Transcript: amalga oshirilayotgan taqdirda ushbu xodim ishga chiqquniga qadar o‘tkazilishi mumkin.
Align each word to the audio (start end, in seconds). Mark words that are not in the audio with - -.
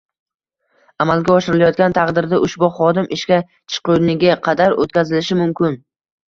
amalga 1.03 1.33
oshirilayotgan 1.41 1.93
taqdirda 1.97 2.39
ushbu 2.47 2.69
xodim 2.79 3.11
ishga 3.19 3.39
chiqquniga 3.75 4.33
qadar 4.49 4.75
o‘tkazilishi 4.87 5.39
mumkin. 5.45 5.79